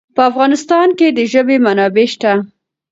په 0.15 0.21
افغانستان 0.29 0.87
کې 0.97 1.07
د 1.17 1.19
ژبې 1.31 1.57
منابع 1.65 2.05
شته. 2.13 2.33